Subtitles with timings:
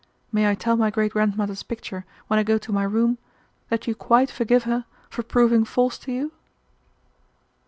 [0.31, 3.19] May I tell my great grandmother's picture when I go to my room
[3.69, 6.31] that you quite forgive her for proving false to you?"